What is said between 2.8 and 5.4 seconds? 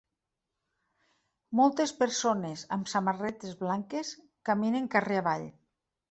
samarretes blanques caminen carrer